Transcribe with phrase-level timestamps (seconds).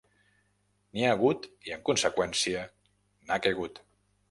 [0.95, 2.65] N'hi ha hagut i, en conseqüència,
[3.29, 3.83] n'ha caigut.